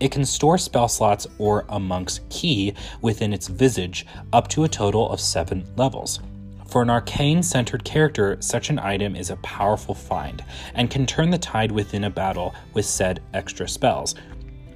It 0.00 0.10
can 0.12 0.24
store 0.24 0.58
spell 0.58 0.88
slots 0.88 1.26
or 1.38 1.64
a 1.68 1.80
monk's 1.80 2.20
ki 2.30 2.74
within 3.02 3.32
its 3.32 3.48
visage 3.48 4.06
up 4.32 4.48
to 4.48 4.64
a 4.64 4.68
total 4.68 5.10
of 5.10 5.20
seven 5.20 5.66
levels. 5.76 6.20
For 6.68 6.82
an 6.82 6.90
arcane 6.90 7.42
centered 7.42 7.82
character, 7.84 8.36
such 8.40 8.68
an 8.68 8.78
item 8.78 9.16
is 9.16 9.30
a 9.30 9.36
powerful 9.36 9.94
find 9.94 10.44
and 10.74 10.90
can 10.90 11.06
turn 11.06 11.30
the 11.30 11.38
tide 11.38 11.72
within 11.72 12.04
a 12.04 12.10
battle 12.10 12.54
with 12.74 12.84
said 12.84 13.22
extra 13.32 13.66
spells. 13.66 14.14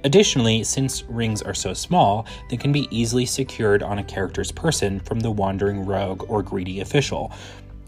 Additionally, 0.03 0.63
since 0.63 1.03
rings 1.03 1.41
are 1.41 1.53
so 1.53 1.73
small, 1.73 2.25
they 2.49 2.57
can 2.57 2.73
be 2.73 2.89
easily 2.91 3.25
secured 3.25 3.81
on 3.81 3.99
a 3.99 4.03
character's 4.03 4.51
person 4.51 4.99
from 4.99 5.21
the 5.21 5.31
wandering 5.31 5.85
rogue 5.85 6.25
or 6.27 6.43
greedy 6.43 6.81
official, 6.81 7.31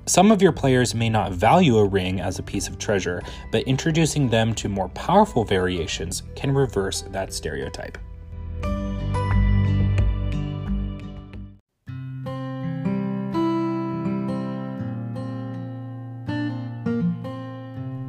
some 0.08 0.32
of 0.32 0.42
your 0.42 0.52
players 0.52 0.94
may 0.94 1.10
not 1.10 1.32
value 1.32 1.78
a 1.78 1.86
ring 1.86 2.22
as 2.22 2.38
a 2.38 2.44
piece 2.44 2.68
of 2.68 2.78
treasure, 2.78 3.22
but 3.52 3.64
introducing 3.64 4.30
them 4.30 4.54
to 4.56 4.70
more 4.70 4.90
powerful 4.90 5.44
variations 5.44 6.24
can 6.36 6.54
reverse 6.54 7.02
that 7.10 7.34
stereotype. 7.34 7.98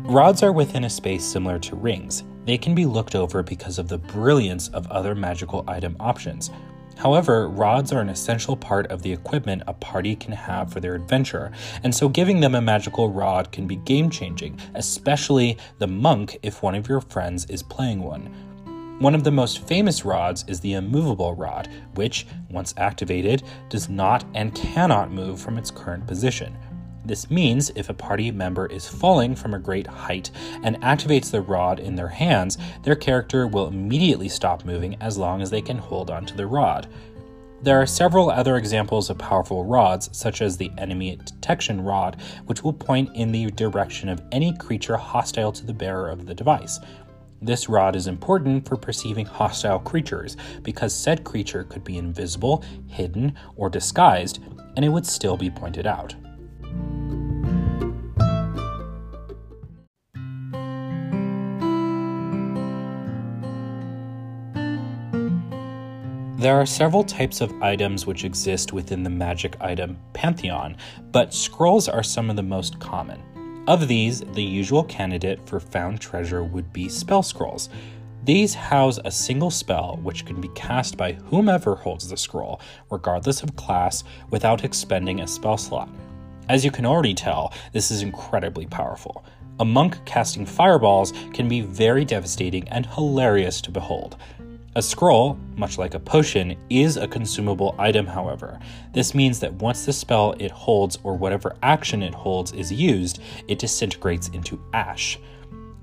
Rods 0.09 0.43
are 0.43 0.53
within 0.53 0.85
a 0.85 0.91
space 0.91 1.25
similar 1.25 1.59
to 1.59 1.77
rings. 1.77 2.23
They 2.45 2.57
can 2.57 2.75
be 2.75 2.87
looked 2.87 3.15
over 3.15 3.43
because 3.43 3.79
of 3.79 3.89
the 3.89 3.99
brilliance 3.99 4.69
of 4.69 4.87
other 4.87 5.15
magical 5.15 5.65
item 5.67 5.97
options. 5.99 6.51
However, 6.97 7.49
rods 7.49 7.93
are 7.93 8.01
an 8.01 8.09
essential 8.09 8.57
part 8.57 8.87
of 8.87 9.03
the 9.03 9.13
equipment 9.13 9.63
a 9.67 9.75
party 9.75 10.17
can 10.17 10.33
have 10.33 10.73
for 10.73 10.81
their 10.81 10.95
adventure, 10.95 11.53
and 11.83 11.95
so 11.95 12.09
giving 12.09 12.41
them 12.41 12.55
a 12.55 12.61
magical 12.61 13.11
rod 13.11 13.53
can 13.53 13.67
be 13.67 13.77
game 13.77 14.11
changing, 14.11 14.59
especially 14.75 15.59
the 15.79 15.87
monk 15.87 16.39
if 16.43 16.63
one 16.63 16.75
of 16.75 16.89
your 16.89 17.01
friends 17.01 17.45
is 17.47 17.63
playing 17.63 18.03
one. 18.03 18.35
One 18.99 19.15
of 19.15 19.25
the 19.25 19.31
most 19.31 19.59
famous 19.69 20.07
rods 20.07 20.47
is 20.49 20.61
the 20.61 20.73
immovable 20.73 21.35
rod, 21.35 21.69
which, 21.97 22.27
once 22.49 22.73
activated, 22.79 23.43
does 23.69 23.91
not 23.91 24.25
and 24.35 24.55
cannot 24.55 25.13
move 25.13 25.39
from 25.39 25.59
its 25.59 25.71
current 25.71 26.07
position. 26.07 26.57
This 27.07 27.31
means 27.31 27.71
if 27.77 27.89
a 27.89 27.95
party 27.95 28.33
member 28.33 28.67
is 28.67 28.89
falling 28.89 29.37
from 29.37 29.55
a 29.55 29.61
great 29.61 29.87
height 29.87 30.33
and 30.65 30.81
activates 30.81 31.31
the 31.31 31.41
rod 31.41 31.79
in 31.79 31.95
their 31.95 32.09
hands, 32.09 32.59
their 32.83 32.97
character 32.97 33.47
will 33.47 33.69
immediately 33.69 34.29
stop 34.29 34.65
moving 34.65 34.97
as 35.01 35.17
long 35.17 35.41
as 35.41 35.49
they 35.49 35.63
can 35.63 35.79
hold 35.79 36.11
onto 36.11 36.35
the 36.35 36.49
rod. 36.49 36.89
There 37.63 37.81
are 37.81 37.87
several 37.87 38.29
other 38.29 38.57
examples 38.57 39.09
of 39.09 39.19
powerful 39.19 39.65
rods, 39.65 40.11
such 40.11 40.43
as 40.43 40.57
the 40.57 40.73
enemy 40.79 41.17
detection 41.25 41.81
rod, 41.81 42.21
which 42.47 42.65
will 42.65 42.73
point 42.73 43.15
in 43.15 43.31
the 43.31 43.53
direction 43.53 44.09
of 44.09 44.21
any 44.33 44.53
creature 44.57 44.97
hostile 44.97 45.53
to 45.53 45.65
the 45.65 45.73
bearer 45.73 46.11
of 46.11 46.27
the 46.27 46.35
device. 46.35 46.81
This 47.41 47.69
rod 47.69 47.95
is 47.95 48.09
important 48.09 48.67
for 48.67 48.77
perceiving 48.77 49.27
hostile 49.27 49.79
creatures 49.79 50.37
because 50.65 50.93
said 50.93 51.23
creature 51.23 51.63
could 51.63 51.85
be 51.85 51.99
invisible, 51.99 52.65
hidden, 52.89 53.39
or 53.55 53.71
disguised, 53.71 54.41
and 54.75 54.85
it 54.85 54.89
would 54.89 55.07
still 55.07 55.37
be 55.37 55.51
pointed 55.51 55.87
out. 55.87 56.17
There 66.47 66.61
are 66.61 66.65
several 66.65 67.03
types 67.03 67.41
of 67.41 67.61
items 67.61 68.07
which 68.07 68.23
exist 68.23 68.73
within 68.73 69.03
the 69.03 69.11
magic 69.11 69.57
item 69.61 69.99
pantheon, 70.13 70.77
but 71.11 71.35
scrolls 71.35 71.89
are 71.89 72.05
some 72.05 72.31
of 72.31 72.37
the 72.37 72.43
most 72.45 72.79
common. 72.79 73.21
Of 73.67 73.89
these, 73.89 74.21
the 74.21 74.45
usual 74.45 74.85
candidate 74.85 75.41
for 75.49 75.59
found 75.59 76.01
treasure 76.01 76.45
would 76.45 76.73
be 76.73 76.89
spell 76.89 77.25
scrolls. 77.25 77.69
These 78.23 78.55
house 78.55 79.01
a 79.05 79.11
single 79.11 79.51
spell 79.51 79.99
which 80.05 80.25
can 80.25 80.41
be 80.41 80.47
cast 80.55 80.97
by 80.97 81.15
whomever 81.15 81.75
holds 81.75 82.09
the 82.09 82.17
scroll, 82.17 82.61
regardless 82.93 83.43
of 83.43 83.57
class, 83.57 84.05
without 84.31 84.63
expending 84.63 85.23
a 85.23 85.27
spell 85.27 85.59
slot. 85.59 85.89
As 86.49 86.65
you 86.65 86.71
can 86.71 86.87
already 86.87 87.15
tell, 87.15 87.53
this 87.73 87.91
is 87.91 88.03
incredibly 88.03 88.67
powerful. 88.67 89.25
A 89.59 89.65
monk 89.65 89.99
casting 90.05 90.47
fireballs 90.47 91.13
can 91.33 91.49
be 91.49 91.63
very 91.63 92.05
devastating 92.05 92.69
and 92.69 92.87
hilarious 92.87 93.61
to 93.63 93.73
behold. 93.73 94.17
A 94.77 94.83
scroll, 94.83 95.39
much 95.57 95.79
like 95.79 95.95
a 95.95 95.99
potion, 95.99 96.55
is 96.69 96.99
a 96.99 97.09
consumable 97.09 97.75
item, 97.79 98.07
however. 98.07 98.61
This 98.93 99.15
means 99.15 99.41
that 99.41 99.55
once 99.55 99.87
the 99.87 99.93
spell 99.95 100.35
it 100.39 100.51
holds 100.51 100.99
or 101.03 101.17
whatever 101.17 101.57
action 101.63 102.03
it 102.03 102.13
holds 102.13 102.53
is 102.53 102.71
used, 102.71 103.23
it 103.49 103.59
disintegrates 103.59 104.29
into 104.29 104.61
ash. 104.75 105.19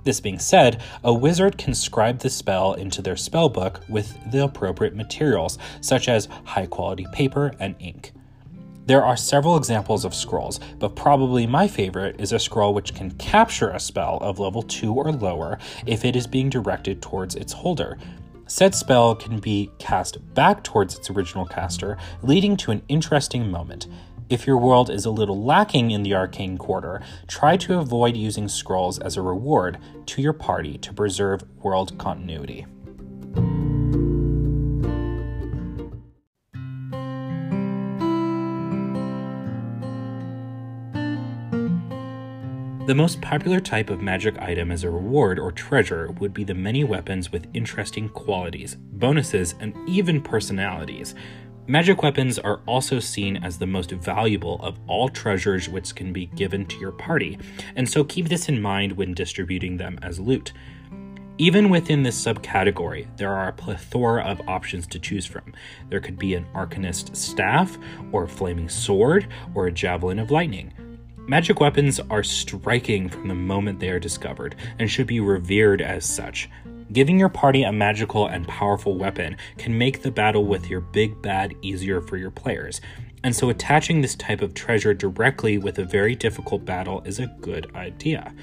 This 0.04 0.20
being 0.20 0.38
said, 0.38 0.84
a 1.04 1.12
wizard 1.12 1.58
can 1.58 1.74
scribe 1.74 2.20
the 2.20 2.30
spell 2.30 2.74
into 2.74 3.02
their 3.02 3.16
spellbook 3.16 3.90
with 3.90 4.16
the 4.32 4.44
appropriate 4.44 4.96
materials, 4.96 5.58
such 5.82 6.08
as 6.08 6.28
high 6.44 6.68
quality 6.68 7.08
paper 7.14 7.52
and 7.60 7.74
ink. 7.80 8.12
There 8.86 9.04
are 9.04 9.18
several 9.18 9.58
examples 9.58 10.06
of 10.06 10.14
scrolls, 10.14 10.60
but 10.78 10.96
probably 10.96 11.48
my 11.48 11.68
favorite 11.68 12.22
is 12.22 12.32
a 12.32 12.38
scroll 12.38 12.76
which 12.76 12.94
can 12.94 13.10
capture 13.12 13.72
a 13.72 13.80
spell 13.80 14.20
of 14.22 14.38
level 14.38 14.62
2 14.62 14.94
or 14.94 15.12
lower 15.14 15.58
if 15.88 16.06
it 16.06 16.16
is 16.16 16.28
being 16.28 16.52
directed 16.52 17.02
towards 17.02 17.34
its 17.34 17.54
holder. 17.54 17.98
Said 18.56 18.76
spell 18.76 19.16
can 19.16 19.40
be 19.40 19.72
cast 19.80 20.36
back 20.36 20.64
towards 20.64 20.96
its 20.96 21.10
original 21.10 21.44
caster, 21.44 21.98
leading 22.22 22.56
to 22.58 22.70
an 22.70 22.84
interesting 22.88 23.50
moment. 23.50 23.88
If 24.30 24.46
your 24.46 24.60
world 24.60 24.92
is 24.92 25.06
a 25.06 25.10
little 25.10 25.44
lacking 25.44 25.90
in 25.90 26.04
the 26.04 26.14
arcane 26.14 26.60
quarter, 26.60 27.02
try 27.26 27.58
to 27.58 27.80
avoid 27.80 28.16
using 28.16 28.48
scrolls 28.48 29.00
as 29.00 29.18
a 29.18 29.24
reward 29.24 29.80
to 30.06 30.22
your 30.22 30.34
party 30.34 30.78
to 30.78 30.94
preserve 30.94 31.44
world 31.64 31.98
continuity. 31.98 32.68
The 42.86 42.94
most 42.94 43.22
popular 43.22 43.62
type 43.62 43.90
of 43.90 44.02
magic 44.02 44.38
item 44.40 44.70
as 44.70 44.84
a 44.84 44.90
reward 44.90 45.40
or 45.40 45.54
treasure 45.54 46.12
would 46.20 46.34
be 46.34 46.44
the 46.44 46.54
many 46.54 46.84
weapons 46.84 47.32
with 47.32 47.48
interesting 47.54 48.10
qualities, 48.10 48.76
bonuses, 48.76 49.56
and 49.62 49.74
even 49.88 50.22
personalities. 50.22 51.16
Magic 51.66 52.04
weapons 52.04 52.38
are 52.40 52.60
also 52.66 53.00
seen 53.00 53.38
as 53.38 53.58
the 53.58 53.66
most 53.66 53.92
valuable 53.92 54.62
of 54.62 54.78
all 54.86 55.08
treasures 55.08 55.70
which 55.70 55.96
can 55.96 56.12
be 56.12 56.26
given 56.26 56.66
to 56.66 56.78
your 56.78 56.92
party, 56.92 57.40
and 57.78 57.88
so 57.88 58.04
keep 58.04 58.28
this 58.28 58.50
in 58.50 58.62
mind 58.62 58.92
when 58.92 59.14
distributing 59.14 59.78
them 59.78 59.98
as 60.02 60.20
loot. 60.20 60.52
Even 61.38 61.70
within 61.70 62.04
this 62.04 62.22
subcategory, 62.22 63.08
there 63.16 63.34
are 63.34 63.48
a 63.48 63.54
plethora 63.54 64.24
of 64.24 64.42
options 64.50 64.88
to 64.88 65.00
choose 65.00 65.26
from. 65.26 65.54
There 65.90 66.02
could 66.02 66.20
be 66.20 66.34
an 66.34 66.46
arcanist 66.54 67.16
staff, 67.16 67.78
or 68.12 68.26
a 68.26 68.28
flaming 68.28 68.68
sword, 68.68 69.30
or 69.56 69.68
a 69.68 69.72
javelin 69.72 70.20
of 70.20 70.32
lightning. 70.32 70.74
Magic 71.26 71.62
weapons 71.62 72.02
are 72.10 72.22
striking 72.22 73.08
from 73.08 73.30
the 73.30 73.34
moment 73.34 73.80
they 73.80 73.90
are 73.90 74.00
discovered 74.00 74.56
and 74.78 74.92
should 74.92 75.08
be 75.08 75.22
revered 75.22 75.82
as 75.82 76.04
such. 76.06 76.50
Giving 76.92 77.18
your 77.18 77.30
party 77.30 77.64
a 77.64 77.72
magical 77.72 78.28
and 78.28 78.46
powerful 78.46 78.98
weapon 78.98 79.38
can 79.58 79.78
make 79.78 80.02
the 80.02 80.12
battle 80.12 80.46
with 80.46 80.70
your 80.70 80.82
big 80.82 81.22
bad 81.22 81.56
easier 81.62 82.02
for 82.02 82.18
your 82.18 82.30
players, 82.30 82.82
and 83.24 83.34
so 83.34 83.50
attaching 83.50 84.02
this 84.02 84.16
type 84.16 84.42
of 84.42 84.54
treasure 84.54 84.94
directly 84.94 85.58
with 85.58 85.80
a 85.80 85.86
very 85.86 86.14
difficult 86.14 86.66
battle 86.66 87.02
is 87.06 87.20
a 87.20 87.34
good 87.40 87.74
idea. 87.74 88.34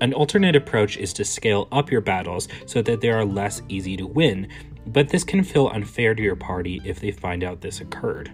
An 0.00 0.12
alternate 0.12 0.56
approach 0.56 0.96
is 0.96 1.12
to 1.12 1.24
scale 1.24 1.68
up 1.70 1.88
your 1.88 2.00
battles 2.00 2.48
so 2.66 2.82
that 2.82 3.00
they 3.00 3.10
are 3.10 3.24
less 3.24 3.62
easy 3.68 3.96
to 3.96 4.08
win, 4.08 4.48
but 4.88 5.08
this 5.08 5.22
can 5.22 5.44
feel 5.44 5.68
unfair 5.68 6.16
to 6.16 6.22
your 6.22 6.36
party 6.36 6.82
if 6.84 6.98
they 6.98 7.12
find 7.12 7.44
out 7.44 7.60
this 7.60 7.80
occurred. 7.80 8.32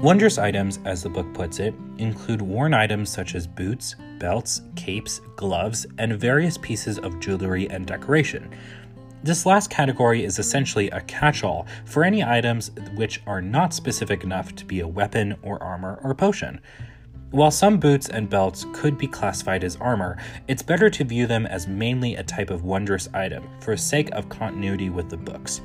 Wondrous 0.00 0.38
items, 0.38 0.78
as 0.86 1.02
the 1.02 1.10
book 1.10 1.30
puts 1.34 1.58
it, 1.58 1.74
include 1.98 2.40
worn 2.40 2.72
items 2.72 3.10
such 3.10 3.34
as 3.34 3.46
boots, 3.46 3.96
belts, 4.18 4.62
capes, 4.74 5.20
gloves, 5.36 5.86
and 5.98 6.18
various 6.18 6.56
pieces 6.56 6.98
of 6.98 7.20
jewelry 7.20 7.68
and 7.68 7.84
decoration. 7.84 8.50
This 9.22 9.44
last 9.44 9.68
category 9.68 10.24
is 10.24 10.38
essentially 10.38 10.88
a 10.88 11.02
catch 11.02 11.44
all 11.44 11.66
for 11.84 12.02
any 12.02 12.24
items 12.24 12.70
which 12.94 13.20
are 13.26 13.42
not 13.42 13.74
specific 13.74 14.24
enough 14.24 14.54
to 14.54 14.64
be 14.64 14.80
a 14.80 14.88
weapon 14.88 15.36
or 15.42 15.62
armor 15.62 16.00
or 16.02 16.14
potion. 16.14 16.62
While 17.30 17.50
some 17.50 17.78
boots 17.78 18.08
and 18.08 18.30
belts 18.30 18.64
could 18.72 18.96
be 18.96 19.06
classified 19.06 19.64
as 19.64 19.76
armor, 19.76 20.16
it's 20.48 20.62
better 20.62 20.88
to 20.88 21.04
view 21.04 21.26
them 21.26 21.44
as 21.44 21.68
mainly 21.68 22.14
a 22.14 22.22
type 22.22 22.48
of 22.48 22.64
wondrous 22.64 23.10
item 23.12 23.46
for 23.60 23.76
sake 23.76 24.08
of 24.12 24.30
continuity 24.30 24.88
with 24.88 25.10
the 25.10 25.18
books. 25.18 25.60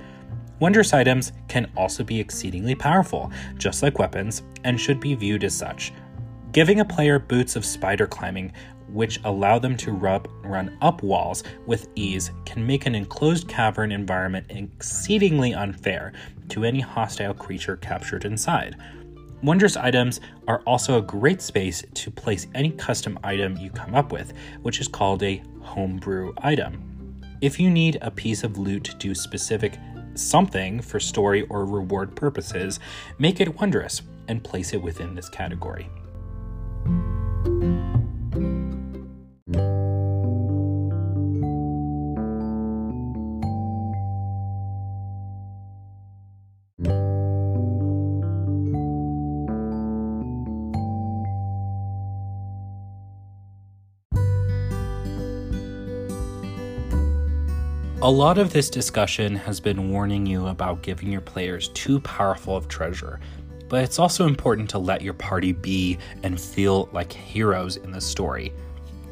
Wondrous 0.59 0.93
items 0.93 1.33
can 1.47 1.69
also 1.75 2.03
be 2.03 2.19
exceedingly 2.19 2.75
powerful, 2.75 3.31
just 3.57 3.83
like 3.83 3.99
weapons, 3.99 4.43
and 4.63 4.79
should 4.79 4.99
be 4.99 5.13
viewed 5.13 5.43
as 5.43 5.55
such. 5.55 5.91
Giving 6.53 6.79
a 6.79 6.85
player 6.85 7.19
boots 7.19 7.57
of 7.57 7.65
spider 7.65 8.07
climbing, 8.07 8.53
which 8.87 9.19
allow 9.25 9.59
them 9.59 9.75
to 9.77 9.91
rub, 9.91 10.29
run 10.43 10.77
up 10.81 11.03
walls 11.03 11.43
with 11.65 11.89
ease, 11.95 12.31
can 12.45 12.65
make 12.65 12.85
an 12.85 12.95
enclosed 12.95 13.49
cavern 13.49 13.91
environment 13.91 14.45
exceedingly 14.49 15.53
unfair 15.53 16.13
to 16.49 16.63
any 16.63 16.79
hostile 16.79 17.33
creature 17.33 17.75
captured 17.75 18.23
inside. 18.23 18.77
Wondrous 19.43 19.75
items 19.75 20.21
are 20.47 20.61
also 20.61 20.97
a 20.97 21.01
great 21.01 21.41
space 21.41 21.83
to 21.93 22.09
place 22.09 22.47
any 22.55 22.71
custom 22.71 23.19
item 23.23 23.57
you 23.57 23.69
come 23.69 23.93
up 23.93 24.13
with, 24.13 24.31
which 24.61 24.79
is 24.79 24.87
called 24.87 25.21
a 25.23 25.43
homebrew 25.61 26.33
item. 26.37 27.21
If 27.41 27.59
you 27.59 27.69
need 27.69 27.97
a 28.01 28.09
piece 28.09 28.45
of 28.45 28.57
loot 28.57 28.85
to 28.85 28.95
do 28.95 29.13
specific 29.13 29.77
something 30.17 30.81
for 30.81 30.99
story 30.99 31.43
or 31.49 31.65
reward 31.65 32.15
purposes, 32.15 32.79
make 33.19 33.39
it 33.39 33.59
wondrous 33.59 34.01
and 34.27 34.43
place 34.43 34.73
it 34.73 34.81
within 34.81 35.15
this 35.15 35.29
category. 35.29 35.89
A 58.05 58.11
lot 58.11 58.37
of 58.37 58.53
this 58.53 58.69
discussion 58.69 59.35
has 59.35 59.59
been 59.59 59.89
warning 59.89 60.27
you 60.27 60.45
about 60.45 60.83
giving 60.83 61.11
your 61.11 61.21
players 61.21 61.69
too 61.69 61.99
powerful 62.01 62.55
of 62.55 62.67
treasure. 62.67 63.19
but 63.67 63.83
it's 63.83 63.97
also 63.97 64.27
important 64.27 64.69
to 64.69 64.77
let 64.77 65.01
your 65.01 65.15
party 65.15 65.51
be 65.51 65.97
and 66.21 66.39
feel 66.39 66.87
like 66.93 67.11
heroes 67.11 67.77
in 67.77 67.89
the 67.89 67.99
story. 67.99 68.53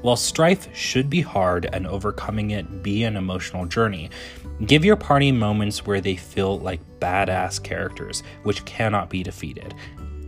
While 0.04 0.16
strife 0.16 0.70
should 0.76 1.10
be 1.10 1.22
hard 1.22 1.68
and 1.74 1.88
overcoming 1.88 2.52
it 2.52 2.84
be 2.84 3.04
an 3.04 3.18
emotional 3.18 3.66
journey, 3.66 4.12
give 4.68 4.86
your 4.86 4.96
party 4.96 5.32
moments 5.32 5.88
where 5.88 6.02
they 6.02 6.16
feel 6.16 6.60
like 6.60 7.00
badass 7.00 7.64
characters, 7.64 8.22
which 8.44 8.64
cannot 8.66 9.10
be 9.10 9.24
defeated. 9.24 9.74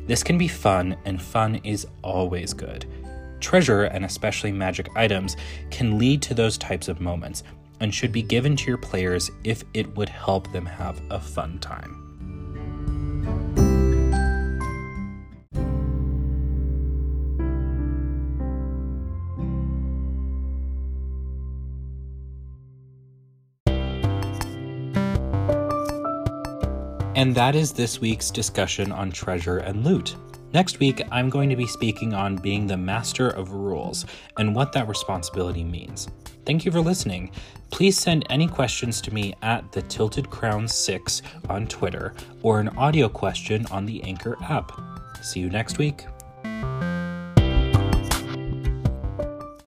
This 0.08 0.24
can 0.24 0.40
be 0.40 0.48
fun, 0.48 0.98
and 1.06 1.22
fun 1.22 1.58
is 1.64 1.86
always 2.02 2.52
good. 2.52 2.88
Treasure, 3.40 3.84
and 3.84 4.06
especially 4.06 4.52
magic 4.52 4.90
items, 4.96 5.38
can 5.70 6.00
lead 6.00 6.24
to 6.24 6.34
those 6.34 6.58
types 6.58 6.88
of 6.88 7.00
moments 7.00 7.44
and 7.80 7.94
should 7.94 8.12
be 8.12 8.22
given 8.22 8.56
to 8.56 8.68
your 8.68 8.78
players 8.78 9.32
if 9.44 9.64
it 9.74 9.96
would 9.96 10.10
help 10.10 10.52
them 10.52 10.66
have 10.66 11.02
a 11.10 11.20
fun 11.20 11.60
time. 11.60 12.02
And 27.16 27.34
that 27.36 27.56
is 27.56 27.72
this 27.72 28.02
week's 28.02 28.30
discussion 28.30 28.92
on 28.92 29.10
treasure 29.10 29.60
and 29.60 29.86
loot. 29.86 30.18
Next 30.56 30.80
week, 30.80 31.02
I'm 31.12 31.30
going 31.30 31.50
to 31.50 31.58
be 31.58 31.68
speaking 31.68 32.14
on 32.14 32.38
being 32.38 32.66
the 32.66 32.78
master 32.78 33.28
of 33.28 33.52
rules 33.52 34.06
and 34.38 34.56
what 34.56 34.72
that 34.72 34.88
responsibility 34.88 35.66
means. 35.66 36.08
Thank 36.46 36.64
you 36.64 36.72
for 36.72 36.80
listening. 36.80 37.32
Please 37.72 38.00
send 38.00 38.26
any 38.30 38.48
questions 38.48 39.02
to 39.02 39.14
me 39.14 39.36
at 39.42 39.70
the 39.74 39.82
Tilted 39.82 40.30
Crown 40.30 40.66
6 40.66 41.22
on 41.50 41.68
Twitter 41.68 42.14
or 42.42 42.62
an 42.62 42.70
audio 42.78 43.10
question 43.10 43.66
on 43.66 43.86
the 43.86 44.02
Anchor 44.04 44.38
app. 44.44 44.72
See 45.22 45.42
you 45.42 45.50
next 45.50 45.78
week. 45.78 46.06